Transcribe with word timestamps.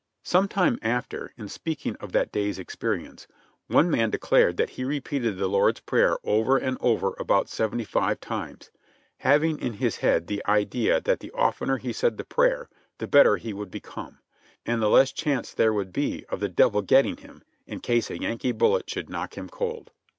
Some 0.23 0.47
time 0.47 0.79
after, 0.81 1.31
in 1.37 1.47
speaking 1.47 1.95
of 1.97 2.11
that 2.11 2.31
day's 2.31 2.57
experience, 2.57 3.27
one 3.67 3.87
man 3.91 4.09
declared 4.09 4.57
that 4.57 4.71
he 4.71 4.83
repeated 4.83 5.37
the 5.37 5.47
Lord's 5.47 5.81
prayer 5.81 6.17
over 6.23 6.57
and 6.57 6.75
over 6.81 7.13
about 7.19 7.49
seventy 7.49 7.83
five 7.83 8.19
times, 8.19 8.71
having 9.17 9.59
in 9.59 9.73
his 9.73 9.97
head 9.97 10.25
the 10.25 10.41
idea 10.47 10.99
that 11.01 11.19
the 11.19 11.29
oftener 11.33 11.77
he 11.77 11.93
said 11.93 12.17
the 12.17 12.23
prayer 12.23 12.67
the 12.97 13.05
better 13.05 13.37
he 13.37 13.53
would 13.53 13.69
become, 13.69 14.17
and 14.65 14.81
the 14.81 14.89
less 14.89 15.11
chance 15.11 15.53
there 15.53 15.71
would 15.71 15.93
be 15.93 16.25
of 16.29 16.39
the 16.39 16.49
Devil 16.49 16.81
getting 16.81 17.17
him 17.17 17.43
in 17.67 17.79
case 17.79 18.09
a 18.09 18.19
Yankee 18.19 18.53
bullet 18.53 18.89
should 18.89 19.07
knock 19.07 19.37
him 19.37 19.49
cold. 19.49 19.91